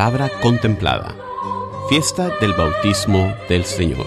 La 0.00 0.10
palabra 0.10 0.40
contemplada. 0.40 1.14
Fiesta 1.90 2.30
del 2.40 2.54
bautismo 2.54 3.36
del 3.50 3.66
Señor. 3.66 4.06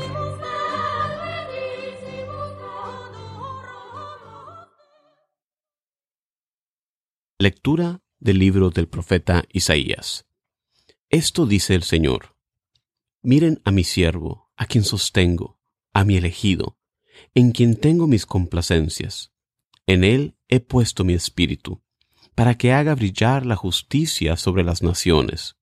Lectura 7.37 8.01
del 8.19 8.39
libro 8.39 8.71
del 8.71 8.87
profeta 8.87 9.43
Isaías. 9.51 10.25
Esto 11.11 11.45
dice 11.45 11.75
el 11.75 11.83
Señor. 11.83 12.35
Miren 13.21 13.61
a 13.63 13.69
mi 13.69 13.83
siervo, 13.83 14.51
a 14.57 14.65
quien 14.65 14.83
sostengo, 14.83 15.59
a 15.93 16.05
mi 16.05 16.17
elegido, 16.17 16.79
en 17.35 17.51
quien 17.51 17.79
tengo 17.79 18.07
mis 18.07 18.25
complacencias. 18.25 19.31
En 19.85 20.03
él 20.03 20.35
he 20.47 20.59
puesto 20.59 21.03
mi 21.03 21.13
espíritu 21.13 21.83
para 22.33 22.55
que 22.55 22.73
haga 22.73 22.95
brillar 22.95 23.45
la 23.45 23.55
justicia 23.55 24.37
sobre 24.37 24.63
las 24.63 24.81
naciones. 24.81 25.55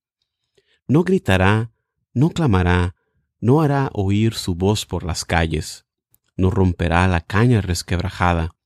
No 0.91 1.05
gritará, 1.05 1.72
no 2.13 2.31
clamará, 2.31 2.95
no 3.40 3.62
hará 3.62 3.90
oír 3.94 4.34
su 4.34 4.55
voz 4.55 4.86
por 4.86 5.05
las 5.05 5.23
calles, 5.23 5.86
no 6.36 6.52
romperá 6.52 7.08
la 7.08 7.22
caña 7.22 7.62
resquebrajada, 7.62 8.58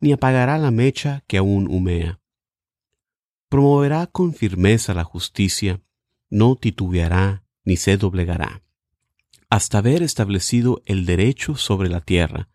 ni 0.00 0.10
apagará 0.10 0.58
la 0.58 0.72
mecha 0.72 1.22
que 1.28 1.38
aún 1.38 1.68
humea. 1.72 2.18
Promoverá 3.48 4.08
con 4.08 4.34
firmeza 4.34 4.92
la 4.92 5.04
justicia, 5.04 5.80
no 6.30 6.56
titubeará 6.56 7.44
ni 7.64 7.76
se 7.76 7.96
doblegará, 7.96 8.64
hasta 9.48 9.78
haber 9.78 10.02
establecido 10.02 10.82
el 10.84 11.06
derecho 11.06 11.54
sobre 11.54 11.88
la 11.88 12.00
tierra, 12.00 12.48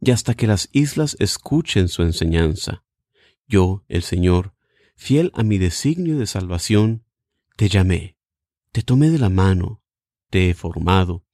y 0.00 0.10
hasta 0.10 0.34
que 0.34 0.48
las 0.48 0.68
islas 0.72 1.16
escuchen 1.20 1.86
su 1.86 2.02
enseñanza. 2.02 2.82
Yo, 3.46 3.84
el 3.86 4.02
Señor, 4.02 4.52
fiel 4.96 5.30
a 5.36 5.44
mi 5.44 5.58
designio 5.58 6.18
de 6.18 6.26
salvación, 6.26 7.04
te 7.54 7.68
llamé, 7.68 8.17
te 8.78 8.84
tomé 8.84 9.10
de 9.10 9.18
la 9.18 9.28
mano, 9.28 9.82
te 10.30 10.48
he 10.48 10.54
formado, 10.54 11.24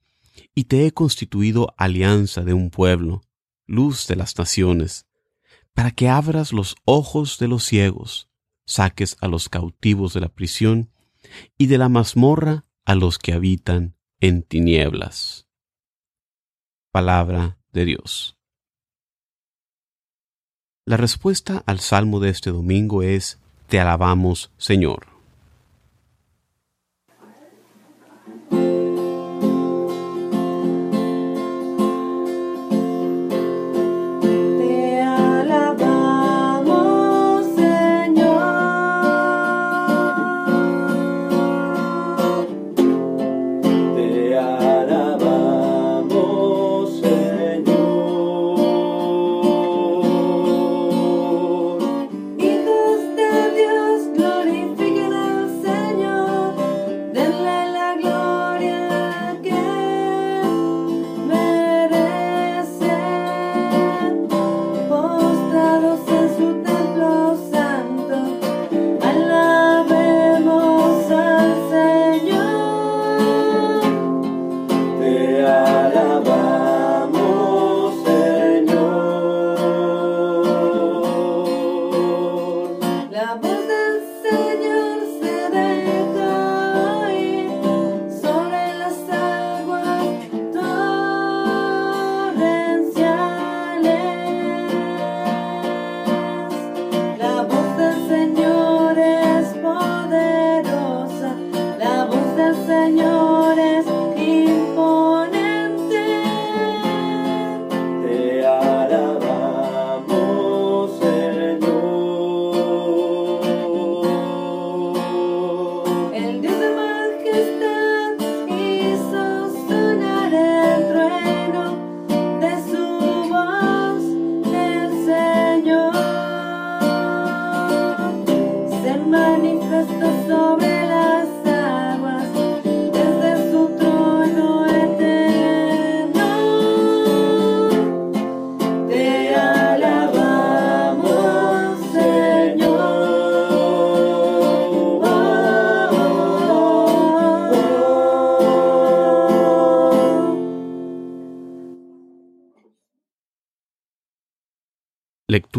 y 0.55 0.65
te 0.65 0.87
he 0.87 0.93
constituido 0.93 1.75
alianza 1.77 2.41
de 2.41 2.55
un 2.55 2.71
pueblo, 2.71 3.21
luz 3.67 4.07
de 4.07 4.17
las 4.17 4.39
naciones, 4.39 5.07
para 5.75 5.91
que 5.91 6.09
abras 6.09 6.55
los 6.55 6.75
ojos 6.87 7.39
de 7.39 7.49
los 7.49 7.63
ciegos, 7.65 8.31
saques 8.65 9.19
a 9.21 9.29
los 9.29 9.51
cautivos 9.51 10.15
de 10.15 10.21
la 10.21 10.31
prisión, 10.31 10.91
y 11.59 11.67
de 11.67 11.77
la 11.77 11.91
mazmorra 11.91 12.65
a 12.87 12.95
los 12.95 13.19
que 13.19 13.35
habitan 13.35 13.95
en 14.21 14.43
tinieblas. 14.43 15.47
Palabra 16.93 17.59
de 17.75 17.85
Dios. 17.85 18.39
La 20.87 20.97
respuesta 20.97 21.63
al 21.67 21.81
salmo 21.81 22.21
de 22.21 22.31
este 22.31 22.53
domingo 22.53 23.03
es, 23.03 23.39
Te 23.69 23.81
alabamos, 23.81 24.51
Señor. 24.57 25.14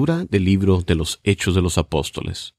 Del 0.06 0.46
libro 0.46 0.82
de 0.82 0.94
los 0.94 1.20
Hechos 1.24 1.56
de 1.56 1.64
los 1.64 1.80
Apóstoles. 1.80 2.54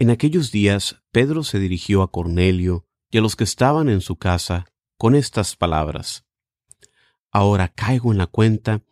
En 0.00 0.10
aquellos 0.10 0.50
días 0.50 1.00
Pedro 1.12 1.44
se 1.44 1.60
dirigió 1.60 2.02
a 2.02 2.10
Cornelio 2.10 2.84
y 3.12 3.18
a 3.18 3.20
los 3.20 3.36
que 3.36 3.44
estaban 3.44 3.88
en 3.88 4.00
su 4.00 4.16
casa 4.16 4.66
con 4.98 5.14
estas 5.14 5.54
palabras. 5.54 6.24
Ahora 7.30 7.68
caigo 7.68 8.10
en 8.10 8.18
la 8.18 8.26
cuenta 8.26 8.82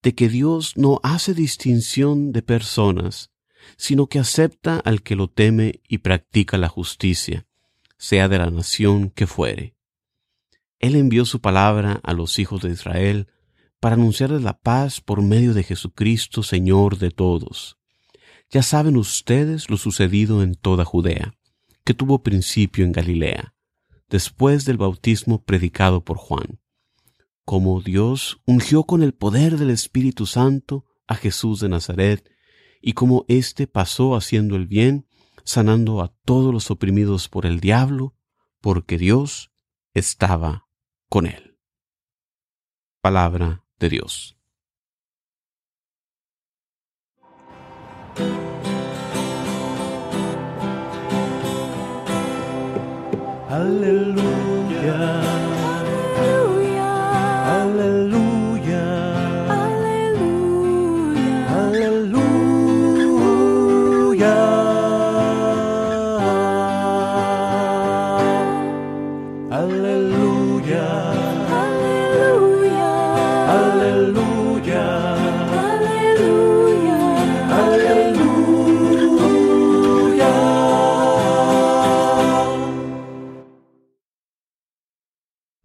de 0.00 0.14
que 0.14 0.28
Dios 0.28 0.76
no 0.76 1.00
hace 1.02 1.34
distinción 1.34 2.30
de 2.30 2.42
personas, 2.42 3.32
sino 3.76 4.06
que 4.06 4.20
acepta 4.20 4.78
al 4.78 5.02
que 5.02 5.16
lo 5.16 5.26
teme 5.26 5.80
y 5.88 5.98
practica 5.98 6.56
la 6.56 6.68
justicia, 6.68 7.46
sea 7.98 8.28
de 8.28 8.38
la 8.38 8.50
nación 8.50 9.10
que 9.10 9.26
fuere. 9.26 9.74
Él 10.78 10.94
envió 10.94 11.24
su 11.24 11.40
palabra 11.40 11.98
a 12.04 12.12
los 12.12 12.38
hijos 12.38 12.62
de 12.62 12.70
Israel 12.70 13.26
para 13.82 13.96
anunciarles 13.96 14.42
la 14.42 14.60
paz 14.60 15.00
por 15.00 15.22
medio 15.22 15.54
de 15.54 15.64
Jesucristo, 15.64 16.44
Señor 16.44 16.98
de 16.98 17.10
todos. 17.10 17.78
Ya 18.48 18.62
saben 18.62 18.96
ustedes 18.96 19.70
lo 19.70 19.76
sucedido 19.76 20.44
en 20.44 20.54
toda 20.54 20.84
Judea, 20.84 21.34
que 21.82 21.92
tuvo 21.92 22.22
principio 22.22 22.84
en 22.84 22.92
Galilea, 22.92 23.56
después 24.08 24.66
del 24.66 24.76
bautismo 24.76 25.42
predicado 25.42 26.04
por 26.04 26.16
Juan, 26.16 26.60
como 27.44 27.80
Dios 27.80 28.40
ungió 28.46 28.84
con 28.84 29.02
el 29.02 29.14
poder 29.14 29.58
del 29.58 29.70
Espíritu 29.70 30.26
Santo 30.26 30.86
a 31.08 31.16
Jesús 31.16 31.58
de 31.58 31.68
Nazaret, 31.68 32.30
y 32.80 32.92
como 32.92 33.24
éste 33.26 33.66
pasó 33.66 34.14
haciendo 34.14 34.54
el 34.54 34.68
bien, 34.68 35.08
sanando 35.42 36.02
a 36.02 36.14
todos 36.24 36.54
los 36.54 36.70
oprimidos 36.70 37.28
por 37.28 37.46
el 37.46 37.58
diablo, 37.58 38.14
porque 38.60 38.96
Dios 38.96 39.50
estaba 39.92 40.68
con 41.08 41.26
él. 41.26 41.58
Palabra 43.00 43.61
de 43.82 43.88
Dios. 43.88 44.36
Aleluya. 53.50 55.21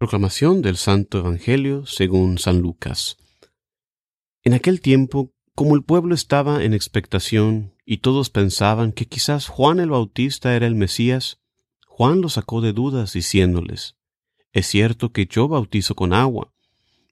Proclamación 0.08 0.62
del 0.62 0.78
Santo 0.78 1.18
Evangelio 1.18 1.84
según 1.84 2.38
San 2.38 2.62
Lucas. 2.62 3.18
En 4.42 4.54
aquel 4.54 4.80
tiempo, 4.80 5.34
como 5.54 5.76
el 5.76 5.84
pueblo 5.84 6.14
estaba 6.14 6.64
en 6.64 6.72
expectación 6.72 7.74
y 7.84 7.98
todos 7.98 8.30
pensaban 8.30 8.92
que 8.92 9.04
quizás 9.04 9.48
Juan 9.48 9.80
el 9.80 9.90
Bautista 9.90 10.56
era 10.56 10.66
el 10.66 10.76
Mesías, 10.76 11.40
Juan 11.86 12.22
los 12.22 12.32
sacó 12.32 12.62
de 12.62 12.72
dudas 12.72 13.12
diciéndoles, 13.12 13.96
Es 14.54 14.66
cierto 14.68 15.12
que 15.12 15.26
yo 15.26 15.46
bautizo 15.46 15.94
con 15.94 16.14
agua, 16.14 16.54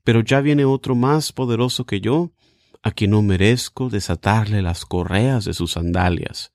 pero 0.02 0.22
ya 0.22 0.40
viene 0.40 0.64
otro 0.64 0.94
más 0.94 1.34
poderoso 1.34 1.84
que 1.84 2.00
yo, 2.00 2.32
a 2.82 2.92
quien 2.92 3.10
no 3.10 3.20
merezco 3.20 3.90
desatarle 3.90 4.62
las 4.62 4.86
correas 4.86 5.44
de 5.44 5.52
sus 5.52 5.72
sandalias. 5.72 6.54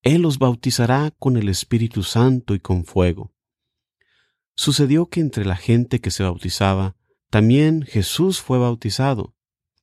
Él 0.00 0.22
los 0.22 0.38
bautizará 0.38 1.12
con 1.18 1.36
el 1.36 1.50
Espíritu 1.50 2.02
Santo 2.02 2.54
y 2.54 2.60
con 2.60 2.86
fuego. 2.86 3.34
Sucedió 4.56 5.06
que 5.06 5.20
entre 5.20 5.44
la 5.44 5.56
gente 5.56 6.00
que 6.00 6.10
se 6.10 6.22
bautizaba, 6.22 6.96
también 7.30 7.82
Jesús 7.82 8.40
fue 8.40 8.58
bautizado. 8.58 9.34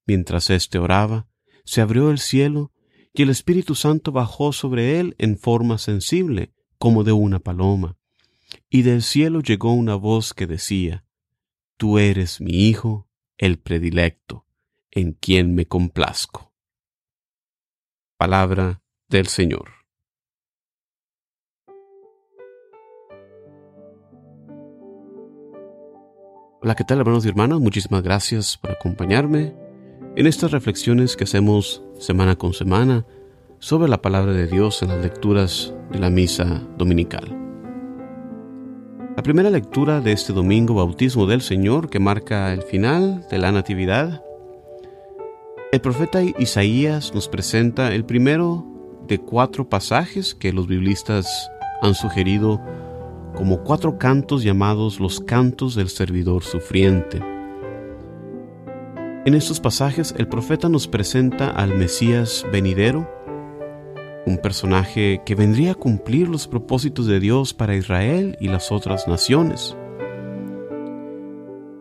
Mientras 0.06 0.50
éste 0.50 0.80
oraba, 0.80 1.28
se 1.66 1.82
abrió 1.82 2.10
el 2.10 2.20
cielo 2.20 2.72
y 3.14 3.24
el 3.24 3.30
Espíritu 3.30 3.76
Santo 3.76 4.12
bajó 4.12 4.54
sobre 4.54 5.00
él 5.00 5.16
en 5.18 5.38
forma 5.38 5.78
sensible, 5.78 6.54
como 6.78 7.04
de 7.04 7.12
una 7.12 7.40
paloma. 7.40 7.98
Y 8.70 8.84
del 8.84 9.04
cielo 9.04 9.42
llegó 9.42 9.74
una 9.74 9.96
voz 9.96 10.34
que 10.34 10.48
decía, 10.48 11.06
Tú 11.78 12.00
eres 12.00 12.40
mi 12.40 12.68
Hijo, 12.70 13.10
el 13.38 13.60
predilecto, 13.60 14.46
en 14.92 15.14
quien 15.14 15.56
me 15.56 15.66
complazco. 15.66 16.54
Palabra 18.18 18.82
del 19.10 19.28
Señor. 19.28 19.81
Hola, 26.64 26.76
¿qué 26.76 26.84
tal 26.84 27.00
hermanos 27.00 27.26
y 27.26 27.30
hermanas? 27.30 27.60
Muchísimas 27.60 28.04
gracias 28.04 28.56
por 28.56 28.70
acompañarme 28.70 29.56
en 30.16 30.28
estas 30.28 30.52
reflexiones 30.52 31.18
que 31.18 31.24
hacemos 31.24 31.82
semana 31.98 32.36
con 32.36 32.54
semana 32.54 33.04
sobre 33.58 33.90
la 33.90 34.04
palabra 34.04 34.32
de 34.34 34.46
Dios 34.46 34.84
en 34.84 34.90
las 34.90 35.02
lecturas 35.02 35.74
de 35.92 35.98
la 35.98 36.12
misa 36.12 36.62
dominical. 36.78 37.36
La 39.18 39.24
primera 39.24 39.50
lectura 39.50 40.02
de 40.02 40.12
este 40.12 40.34
domingo, 40.34 40.76
bautismo 40.76 41.26
del 41.26 41.42
Señor, 41.42 41.90
que 41.90 42.00
marca 42.00 42.54
el 42.54 42.62
final 42.62 43.26
de 43.32 43.40
la 43.40 43.52
Natividad, 43.52 44.24
el 45.72 45.82
profeta 45.82 46.22
Isaías 46.22 47.12
nos 47.16 47.28
presenta 47.28 47.92
el 47.92 48.06
primero 48.06 48.68
de 49.08 49.18
cuatro 49.18 49.68
pasajes 49.68 50.36
que 50.36 50.54
los 50.54 50.68
biblistas 50.68 51.50
han 51.82 51.96
sugerido 51.96 52.62
como 53.36 53.64
cuatro 53.64 53.98
cantos 53.98 54.44
llamados 54.44 55.00
los 55.00 55.20
cantos 55.20 55.76
del 55.76 55.90
servidor 55.90 56.44
sufriente. 56.44 57.22
En 59.26 59.36
estos 59.36 59.60
pasajes 59.60 60.14
el 60.18 60.28
profeta 60.28 60.68
nos 60.68 60.88
presenta 60.88 61.50
al 61.50 61.76
Mesías 61.76 62.46
venidero, 62.52 63.08
un 64.26 64.38
personaje 64.38 65.22
que 65.26 65.36
vendría 65.36 65.72
a 65.72 65.76
cumplir 65.76 66.28
los 66.28 66.48
propósitos 66.48 67.06
de 67.08 67.20
Dios 67.20 67.54
para 67.54 67.76
Israel 67.76 68.38
y 68.40 68.48
las 68.48 68.72
otras 68.72 69.08
naciones. 69.08 69.76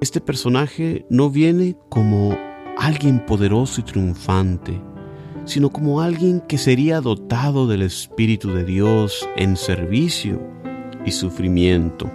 Este 0.01 0.21
personaje 0.21 1.05
no 1.11 1.31
viene 1.31 1.77
como 1.89 2.37
alguien 2.79 3.25
poderoso 3.25 3.81
y 3.81 3.85
triunfante, 3.85 4.81
sino 5.45 5.71
como 5.71 6.01
alguien 6.01 6.41
que 6.41 6.59
sería 6.59 7.01
dotado 7.01 7.67
del 7.67 7.83
Espíritu 7.83 8.51
de 8.53 8.65
Dios 8.65 9.29
en 9.37 9.57
servicio 9.57 10.60
y 11.05 11.13
sufrimiento. 11.13 12.11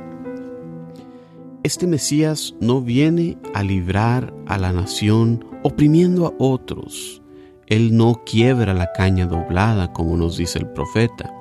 Este 1.63 1.87
Mesías 1.87 2.53
no 2.59 2.81
viene 2.81 3.37
a 3.53 3.63
librar 3.63 4.33
a 4.45 4.57
la 4.57 4.71
nación 4.71 5.43
oprimiendo 5.63 6.27
a 6.27 6.33
otros. 6.37 7.23
Él 7.65 7.97
no 7.97 8.21
quiebra 8.23 8.75
la 8.75 8.91
caña 8.93 9.25
doblada, 9.25 9.91
como 9.91 10.15
nos 10.15 10.37
dice 10.37 10.59
el 10.59 10.67
profeta. 10.67 11.33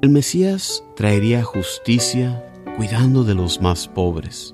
El 0.00 0.10
Mesías 0.10 0.82
traería 0.96 1.44
justicia 1.44 2.44
cuidando 2.76 3.22
de 3.22 3.36
los 3.36 3.60
más 3.60 3.86
pobres. 3.86 4.52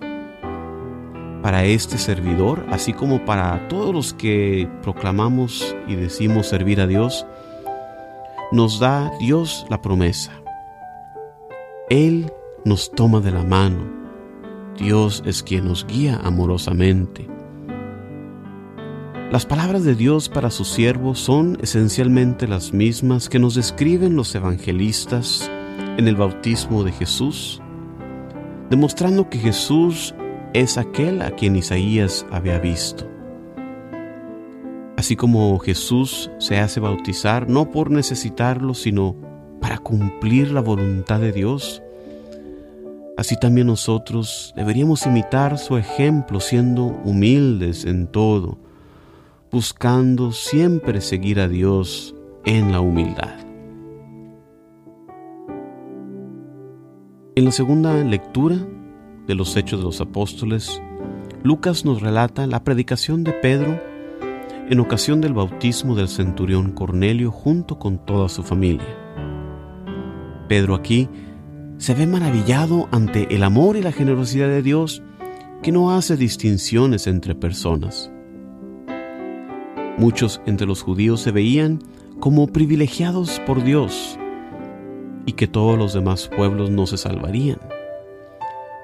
Para 1.42 1.64
este 1.64 1.96
servidor, 1.96 2.66
así 2.70 2.92
como 2.92 3.24
para 3.24 3.66
todos 3.68 3.94
los 3.94 4.12
que 4.12 4.68
proclamamos 4.82 5.74
y 5.86 5.94
decimos 5.94 6.48
servir 6.48 6.82
a 6.82 6.86
Dios, 6.86 7.24
nos 8.52 8.78
da 8.78 9.10
Dios 9.20 9.64
la 9.70 9.80
promesa. 9.80 10.32
Él 11.90 12.30
nos 12.66 12.90
toma 12.90 13.20
de 13.20 13.30
la 13.30 13.44
mano. 13.44 13.78
Dios 14.76 15.22
es 15.24 15.42
quien 15.42 15.66
nos 15.66 15.86
guía 15.86 16.20
amorosamente. 16.22 17.26
Las 19.32 19.46
palabras 19.46 19.84
de 19.84 19.94
Dios 19.94 20.28
para 20.28 20.50
su 20.50 20.66
siervo 20.66 21.14
son 21.14 21.56
esencialmente 21.62 22.46
las 22.46 22.74
mismas 22.74 23.30
que 23.30 23.38
nos 23.38 23.54
describen 23.54 24.16
los 24.16 24.34
evangelistas 24.34 25.50
en 25.96 26.08
el 26.08 26.16
bautismo 26.16 26.84
de 26.84 26.92
Jesús, 26.92 27.62
demostrando 28.68 29.30
que 29.30 29.38
Jesús 29.38 30.14
es 30.52 30.76
aquel 30.76 31.22
a 31.22 31.30
quien 31.30 31.56
Isaías 31.56 32.26
había 32.30 32.58
visto. 32.58 33.08
Así 34.98 35.16
como 35.16 35.58
Jesús 35.58 36.30
se 36.38 36.58
hace 36.58 36.80
bautizar 36.80 37.48
no 37.48 37.70
por 37.70 37.90
necesitarlo, 37.90 38.74
sino 38.74 39.16
para 39.60 39.78
cumplir 39.78 40.50
la 40.52 40.60
voluntad 40.60 41.20
de 41.20 41.32
Dios. 41.32 41.82
Así 43.18 43.36
también 43.36 43.66
nosotros 43.66 44.54
deberíamos 44.54 45.04
imitar 45.04 45.58
su 45.58 45.76
ejemplo 45.76 46.38
siendo 46.38 46.84
humildes 47.02 47.84
en 47.84 48.06
todo, 48.06 48.58
buscando 49.50 50.30
siempre 50.30 51.00
seguir 51.00 51.40
a 51.40 51.48
Dios 51.48 52.14
en 52.44 52.70
la 52.70 52.78
humildad. 52.78 53.34
En 57.34 57.44
la 57.44 57.50
segunda 57.50 57.92
lectura 58.04 58.56
de 59.26 59.34
los 59.34 59.56
Hechos 59.56 59.80
de 59.80 59.86
los 59.86 60.00
Apóstoles, 60.00 60.80
Lucas 61.42 61.84
nos 61.84 62.00
relata 62.00 62.46
la 62.46 62.62
predicación 62.62 63.24
de 63.24 63.32
Pedro 63.32 63.80
en 64.70 64.78
ocasión 64.78 65.20
del 65.20 65.34
bautismo 65.34 65.96
del 65.96 66.06
centurión 66.06 66.70
Cornelio 66.70 67.32
junto 67.32 67.80
con 67.80 67.98
toda 67.98 68.28
su 68.28 68.44
familia. 68.44 68.96
Pedro 70.46 70.76
aquí 70.76 71.08
se 71.78 71.94
ve 71.94 72.06
maravillado 72.06 72.88
ante 72.90 73.34
el 73.34 73.44
amor 73.44 73.76
y 73.76 73.82
la 73.82 73.92
generosidad 73.92 74.48
de 74.48 74.62
Dios 74.62 75.02
que 75.62 75.72
no 75.72 75.92
hace 75.92 76.16
distinciones 76.16 77.06
entre 77.06 77.34
personas. 77.34 78.10
Muchos 79.96 80.40
entre 80.46 80.66
los 80.66 80.82
judíos 80.82 81.20
se 81.20 81.32
veían 81.32 81.80
como 82.20 82.48
privilegiados 82.48 83.40
por 83.46 83.62
Dios 83.62 84.18
y 85.26 85.32
que 85.32 85.46
todos 85.46 85.78
los 85.78 85.92
demás 85.92 86.28
pueblos 86.36 86.70
no 86.70 86.86
se 86.86 86.96
salvarían. 86.96 87.58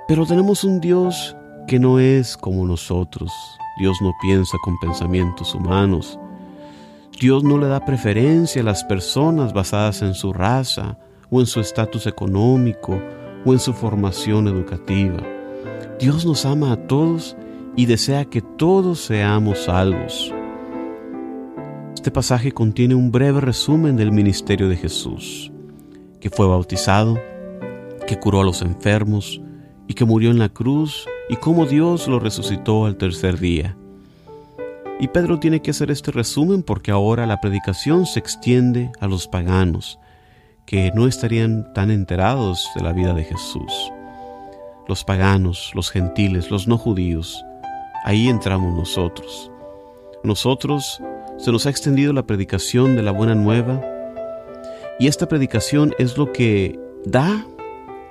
Pero 0.07 0.27
tenemos 0.27 0.65
un 0.65 0.81
Dios 0.81 1.37
que 1.67 1.79
no 1.79 1.99
es 1.99 2.37
como 2.37 2.67
nosotros. 2.67 3.33
Dios 3.79 3.97
no 4.03 4.13
piensa 4.23 4.57
con 4.63 4.79
pensamientos 4.79 5.55
humanos. 5.55 6.19
Dios 7.19 7.43
no 7.43 7.59
le 7.59 7.67
da 7.67 7.85
preferencia 7.85 8.63
a 8.63 8.65
las 8.65 8.85
personas 8.85 9.53
basadas 9.53 10.03
en 10.03 10.15
su 10.15 10.33
raza, 10.33 10.99
o 11.31 11.41
en 11.41 11.47
su 11.47 11.61
estatus 11.61 12.07
económico 12.07 13.01
o 13.45 13.53
en 13.53 13.59
su 13.59 13.73
formación 13.73 14.49
educativa. 14.49 15.23
Dios 15.99 16.25
nos 16.27 16.45
ama 16.45 16.73
a 16.73 16.87
todos 16.87 17.37
y 17.77 17.87
desea 17.87 18.25
que 18.25 18.41
todos 18.41 19.01
seamos 19.01 19.65
salvos. 19.65 20.33
Este 21.95 22.11
pasaje 22.11 22.53
contiene 22.53 22.95
un 22.95 23.11
breve 23.11 23.41
resumen 23.41 23.97
del 23.97 24.13
ministerio 24.13 24.69
de 24.69 24.77
Jesús, 24.77 25.51
que 26.21 26.31
fue 26.31 26.47
bautizado, 26.47 27.19
que 28.07 28.19
curó 28.19 28.41
a 28.41 28.45
los 28.45 28.63
enfermos 28.63 29.41
y 29.89 29.95
que 29.95 30.05
murió 30.05 30.31
en 30.31 30.39
la 30.39 30.49
cruz 30.49 31.07
y 31.29 31.37
cómo 31.37 31.67
Dios 31.67 32.07
lo 32.09 32.19
resucitó 32.19 32.87
al 32.87 32.97
tercer 32.97 33.39
día. 33.39 33.77
Y 35.01 35.09
Pedro 35.09 35.41
tiene 35.41 35.61
que 35.61 35.71
hacer 35.71 35.91
este 35.91 36.13
resumen 36.13 36.63
porque 36.63 36.91
ahora 36.91 37.27
la 37.27 37.41
predicación 37.41 38.07
se 38.07 38.21
extiende 38.21 38.93
a 39.01 39.07
los 39.07 39.27
paganos, 39.27 39.99
que 40.67 40.91
no 40.95 41.07
estarían 41.07 41.73
tan 41.75 41.91
enterados 41.91 42.71
de 42.75 42.83
la 42.83 42.93
vida 42.93 43.13
de 43.13 43.25
Jesús. 43.25 43.93
Los 44.89 45.05
paganos, 45.05 45.73
los 45.75 45.91
gentiles, 45.91 46.51
los 46.51 46.67
no 46.67 46.79
judíos, 46.79 47.45
ahí 48.05 48.29
entramos 48.29 48.75
nosotros. 48.75 49.51
Nosotros 50.23 51.01
se 51.39 51.53
nos 51.53 51.67
ha 51.67 51.71
extendido 51.71 52.13
la 52.13 52.27
predicación 52.27 52.97
de 52.97 53.03
la 53.03 53.11
buena 53.11 53.35
nueva 53.35 53.81
y 54.99 55.09
esta 55.09 55.29
predicación 55.29 55.95
es 55.99 56.17
lo 56.17 56.33
que 56.33 56.79
da 57.05 57.47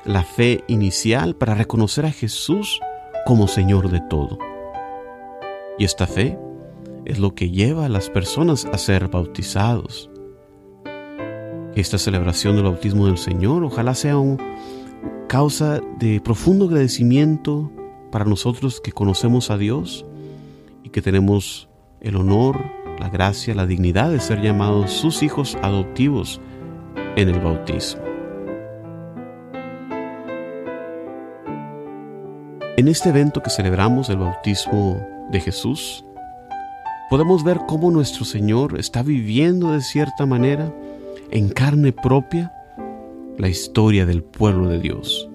la 0.05 0.23
fe 0.23 0.63
inicial 0.67 1.35
para 1.35 1.55
reconocer 1.55 2.05
a 2.05 2.11
Jesús 2.11 2.79
como 3.25 3.47
Señor 3.47 3.89
de 3.89 4.01
todo. 4.01 4.37
Y 5.79 5.85
esta 5.85 6.05
fe 6.05 6.37
es 7.05 7.19
lo 7.19 7.33
que 7.33 7.49
lleva 7.49 7.85
a 7.85 7.89
las 7.89 8.09
personas 8.09 8.65
a 8.65 8.77
ser 8.77 9.07
bautizados 9.07 10.09
esta 11.75 11.97
celebración 11.97 12.55
del 12.55 12.65
bautismo 12.65 13.07
del 13.07 13.17
Señor 13.17 13.63
ojalá 13.63 13.95
sea 13.95 14.15
causa 15.27 15.81
de 15.99 16.21
profundo 16.21 16.65
agradecimiento 16.65 17.71
para 18.11 18.25
nosotros 18.25 18.79
que 18.79 18.91
conocemos 18.91 19.49
a 19.49 19.57
Dios 19.57 20.05
y 20.83 20.89
que 20.89 21.01
tenemos 21.01 21.67
el 21.99 22.15
honor, 22.15 22.63
la 22.99 23.09
gracia, 23.09 23.55
la 23.55 23.65
dignidad 23.65 24.11
de 24.11 24.19
ser 24.19 24.41
llamados 24.41 24.91
sus 24.91 25.23
hijos 25.23 25.57
adoptivos 25.63 26.39
en 27.15 27.29
el 27.29 27.39
bautismo. 27.39 28.03
En 32.77 32.87
este 32.87 33.09
evento 33.09 33.41
que 33.41 33.49
celebramos 33.49 34.09
el 34.09 34.17
bautismo 34.17 34.99
de 35.31 35.39
Jesús, 35.39 36.05
podemos 37.09 37.43
ver 37.43 37.61
cómo 37.67 37.91
nuestro 37.91 38.25
Señor 38.25 38.79
está 38.79 39.03
viviendo 39.03 39.71
de 39.71 39.81
cierta 39.81 40.25
manera, 40.25 40.73
en 41.33 41.49
carne 41.49 41.91
propia, 41.91 42.53
la 43.39 43.49
historia 43.49 44.05
del 44.05 44.23
pueblo 44.23 44.69
de 44.69 44.79
Dios. 44.79 45.27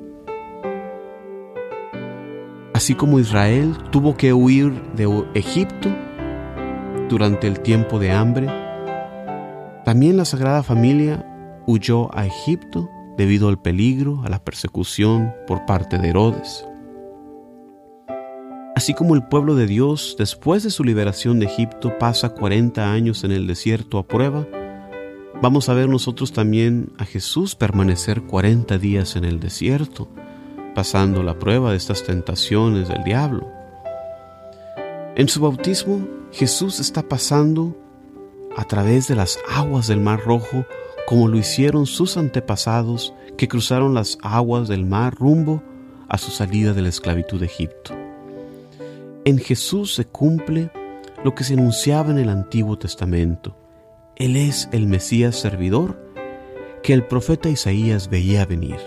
Así 2.73 2.95
como 2.95 3.19
Israel 3.19 3.76
tuvo 3.90 4.17
que 4.17 4.33
huir 4.33 4.81
de 4.95 5.25
Egipto 5.35 5.88
durante 7.09 7.49
el 7.49 7.59
tiempo 7.59 7.99
de 7.99 8.12
hambre, 8.12 8.47
también 9.85 10.17
la 10.17 10.25
Sagrada 10.25 10.62
Familia 10.62 11.26
huyó 11.67 12.17
a 12.17 12.26
Egipto 12.26 12.88
debido 13.17 13.49
al 13.49 13.61
peligro, 13.61 14.23
a 14.25 14.28
la 14.28 14.45
persecución 14.45 15.35
por 15.49 15.67
parte 15.67 15.99
de 15.99 16.11
Herodes. 16.11 16.64
Así 18.76 18.95
como 18.95 19.17
el 19.17 19.25
pueblo 19.25 19.57
de 19.57 19.67
Dios, 19.67 20.14
después 20.17 20.62
de 20.62 20.71
su 20.71 20.85
liberación 20.85 21.40
de 21.40 21.47
Egipto, 21.47 21.99
pasa 21.99 22.28
40 22.28 22.93
años 22.93 23.25
en 23.25 23.33
el 23.33 23.49
desierto 23.49 23.99
a 23.99 24.07
prueba, 24.07 24.47
vamos 25.40 25.68
a 25.68 25.75
ver 25.75 25.88
nosotros 25.88 26.32
también 26.32 26.92
a 26.99 27.04
Jesús 27.04 27.54
permanecer 27.54 28.23
40 28.23 28.78
días 28.78 29.16
en 29.16 29.25
el 29.25 29.40
desierto, 29.40 30.08
pasando 30.75 31.23
la 31.23 31.38
prueba 31.38 31.70
de 31.70 31.76
estas 31.76 32.04
tentaciones 32.04 32.88
del 32.88 33.04
diablo. 33.04 33.49
En 35.16 35.28
su 35.28 35.40
bautismo, 35.40 36.06
Jesús 36.32 36.80
está 36.80 37.02
pasando 37.02 37.76
a 38.56 38.64
través 38.64 39.08
de 39.08 39.14
las 39.14 39.38
aguas 39.49 39.87
del 39.87 40.00
Mar 40.00 40.20
Rojo 40.25 40.64
como 41.08 41.26
lo 41.26 41.38
hicieron 41.38 41.87
sus 41.87 42.18
antepasados 42.18 43.14
que 43.38 43.49
cruzaron 43.49 43.94
las 43.94 44.18
aguas 44.20 44.68
del 44.68 44.85
mar 44.85 45.14
rumbo 45.14 45.62
a 46.06 46.18
su 46.18 46.30
salida 46.30 46.75
de 46.75 46.82
la 46.82 46.90
esclavitud 46.90 47.40
de 47.40 47.47
Egipto. 47.47 47.94
En 49.25 49.38
Jesús 49.38 49.94
se 49.94 50.04
cumple 50.04 50.70
lo 51.25 51.35
que 51.35 51.44
se 51.44 51.54
anunciaba 51.54 52.11
en 52.11 52.18
el 52.18 52.28
Antiguo 52.28 52.76
Testamento. 52.76 53.56
Él 54.18 54.34
es 54.34 54.68
el 54.72 54.88
Mesías 54.88 55.37
servidor 55.37 55.96
que 56.82 56.92
el 56.92 57.04
profeta 57.04 57.48
Isaías 57.48 58.10
veía 58.10 58.44
venir. 58.46 58.78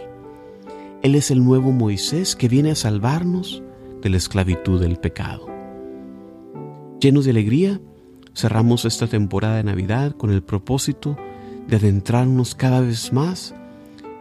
Él 1.03 1.15
es 1.15 1.31
el 1.31 1.41
nuevo 1.41 1.71
Moisés 1.71 2.35
que 2.35 2.50
viene 2.50 2.71
a 2.71 2.75
salvarnos 2.75 3.63
de 4.01 4.09
la 4.09 4.17
esclavitud 4.17 4.81
del 4.81 4.97
pecado. 4.97 5.47
Llenos 7.00 7.23
de 7.23 7.31
alegría, 7.31 7.79
cerramos 8.35 8.83
esta 8.83 9.07
temporada 9.07 9.55
de 9.55 9.63
Navidad 9.63 10.17
con 10.17 10.31
el 10.31 10.43
propósito 10.43 11.15
de 11.65 11.77
adentrarnos 11.77 12.53
cada 12.53 12.81
vez 12.81 13.13
más 13.13 13.55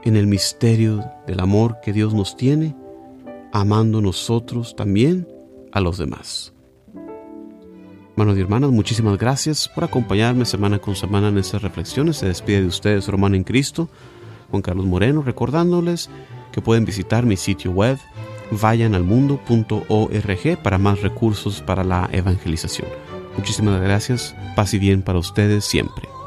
en 0.05 0.15
el 0.15 0.29
misterio 0.29 1.05
del 1.27 1.41
amor 1.41 1.79
que 1.83 1.93
Dios 1.93 2.15
nos 2.15 2.37
tiene, 2.37 2.77
amando 3.53 4.01
nosotros 4.01 4.77
también 4.77 5.27
a 5.73 5.81
los 5.81 5.99
demás. 5.99 6.55
Hermanos 8.21 8.37
y 8.37 8.43
hermanas, 8.43 8.71
muchísimas 8.71 9.17
gracias 9.17 9.67
por 9.67 9.83
acompañarme 9.83 10.45
semana 10.45 10.79
con 10.79 10.95
semana 10.95 11.29
en 11.29 11.39
estas 11.39 11.63
reflexiones. 11.63 12.19
Se 12.19 12.27
despide 12.27 12.61
de 12.61 12.67
ustedes 12.67 13.05
su 13.05 13.11
hermano 13.11 13.35
en 13.35 13.45
Cristo, 13.45 13.89
Juan 14.51 14.61
Carlos 14.61 14.85
Moreno, 14.85 15.23
recordándoles 15.23 16.11
que 16.53 16.61
pueden 16.61 16.85
visitar 16.85 17.25
mi 17.25 17.39
sitio 17.39 17.71
web 17.71 17.97
vayanalmundo.org 18.51 20.63
para 20.63 20.77
más 20.77 21.01
recursos 21.01 21.63
para 21.63 21.83
la 21.83 22.11
evangelización. 22.13 22.89
Muchísimas 23.39 23.81
gracias, 23.81 24.37
paz 24.55 24.75
y 24.75 24.79
bien 24.79 25.01
para 25.01 25.19
ustedes 25.19 25.65
siempre. 25.65 26.20